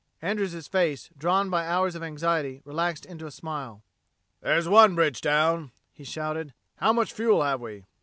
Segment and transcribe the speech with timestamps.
[0.19, 3.83] Andrews' face, drawn by hours of anxiety, relaxed into a smile.
[4.41, 6.55] "There's one bridge down!" he shouted.
[6.77, 7.85] "How much fuel have we?"